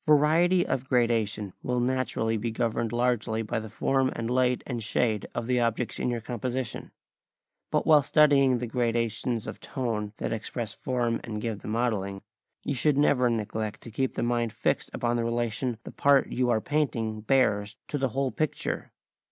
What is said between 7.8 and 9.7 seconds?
while studying the gradations of